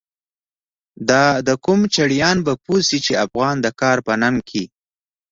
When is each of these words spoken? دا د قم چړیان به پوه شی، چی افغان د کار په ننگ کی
دا 1.09 1.25
د 1.47 1.49
قم 1.65 1.79
چړیان 1.95 2.37
به 2.45 2.53
پوه 2.63 2.79
شی، 2.87 2.99
چی 3.05 3.13
افغان 3.25 3.55
د 3.61 3.67
کار 3.81 3.97
په 4.05 4.13
ننگ 4.21 4.37
کی 4.49 4.63